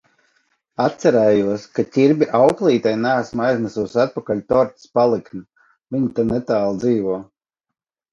[0.83, 5.43] Atcerējos, ka Ķirbja auklītei neesmu aiznesusi atpakaļ tortes paliktni.
[5.97, 7.19] Viņa te netālu dzīvo.